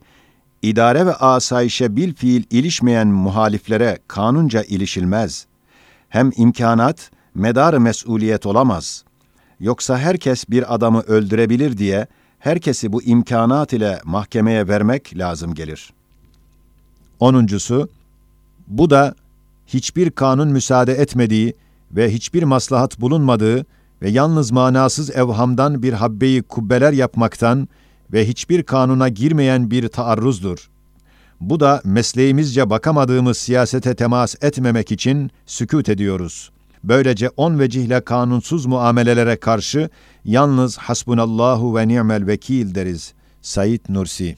idare 0.62 1.06
ve 1.06 1.14
asayişe 1.14 1.96
bil 1.96 2.14
fiil 2.14 2.44
ilişmeyen 2.52 3.08
muhaliflere 3.08 4.00
kanunca 4.08 4.64
ilişilmez. 4.64 5.46
Hem 6.10 6.32
imkanat, 6.38 7.12
medar 7.36 7.74
mesuliyet 7.74 8.46
olamaz. 8.46 9.04
Yoksa 9.60 9.98
herkes 9.98 10.50
bir 10.50 10.76
adamı 10.76 11.02
öldürebilir 11.02 11.78
diye, 11.78 12.08
herkesi 12.40 12.94
bu 12.94 13.04
imkanat 13.04 13.74
ile 13.74 14.00
mahkemeye 14.04 14.68
vermek 14.68 15.18
lazım 15.18 15.54
gelir. 15.54 15.94
Onuncusu, 17.20 17.90
bu 18.68 18.90
da 18.90 19.16
hiçbir 19.68 20.12
kanun 20.12 20.48
müsaade 20.48 20.94
etmediği 20.94 21.54
ve 21.92 22.14
hiçbir 22.14 22.44
maslahat 22.44 23.02
bulunmadığı 23.02 23.66
ve 24.02 24.10
yalnız 24.10 24.52
manasız 24.52 25.10
evhamdan 25.10 25.84
bir 25.84 25.94
habbeyi 25.94 26.44
kubbeler 26.44 26.94
yapmaktan 26.94 27.68
ve 28.14 28.28
hiçbir 28.28 28.64
kanuna 28.64 29.10
girmeyen 29.10 29.72
bir 29.72 29.88
taarruzdur. 29.88 30.70
Bu 31.42 31.60
da 31.60 31.82
mesleğimizce 31.86 32.70
bakamadığımız 32.70 33.38
siyasete 33.38 33.96
temas 33.96 34.36
etmemek 34.42 34.92
için 34.92 35.32
sükut 35.46 35.90
ediyoruz. 35.90 36.52
Böylece 36.84 37.30
on 37.38 37.60
vecihle 37.60 38.02
kanunsuz 38.02 38.66
muamelelere 38.66 39.36
karşı 39.36 39.90
yalnız 40.26 40.78
hasbunallahu 40.78 41.76
ve 41.76 41.88
ni'mel 41.88 42.28
vekil 42.28 42.76
deriz. 42.76 43.14
Said 43.42 43.80
Nursi 43.90 44.38